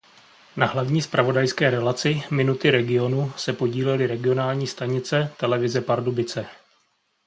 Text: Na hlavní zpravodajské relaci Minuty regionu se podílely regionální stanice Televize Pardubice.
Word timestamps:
Na 0.57 0.65
hlavní 0.67 1.01
zpravodajské 1.01 1.69
relaci 1.69 2.23
Minuty 2.31 2.71
regionu 2.71 3.31
se 3.37 3.53
podílely 3.53 4.07
regionální 4.07 4.67
stanice 4.67 5.31
Televize 5.39 5.81
Pardubice. 5.81 6.45